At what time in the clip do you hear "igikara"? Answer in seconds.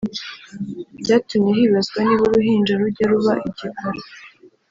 3.47-3.99